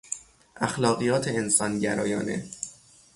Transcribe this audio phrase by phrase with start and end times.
[0.55, 2.45] اخلاقیات انسان گرایانه